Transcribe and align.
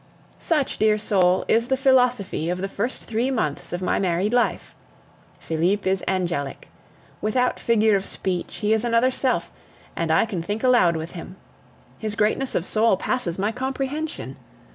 Such, 0.39 0.79
dear 0.79 0.97
soul, 0.97 1.45
is 1.47 1.67
the 1.67 1.77
philosophy 1.77 2.49
of 2.49 2.57
the 2.59 2.67
first 2.67 3.03
three 3.03 3.29
months 3.29 3.71
of 3.71 3.83
my 3.83 3.99
married 3.99 4.33
life. 4.33 4.73
Felipe 5.39 5.85
is 5.85 6.03
angelic. 6.07 6.69
Without 7.21 7.59
figure 7.59 7.95
of 7.95 8.07
speech, 8.07 8.57
he 8.61 8.73
is 8.73 8.83
another 8.83 9.11
self, 9.11 9.51
and 9.95 10.11
I 10.11 10.25
can 10.25 10.41
think 10.41 10.63
aloud 10.63 10.95
with 10.95 11.11
him. 11.11 11.35
His 11.99 12.15
greatness 12.15 12.55
of 12.55 12.65
soul 12.65 12.97
passes 12.97 13.37
my 13.37 13.51
comprehension. 13.51 14.37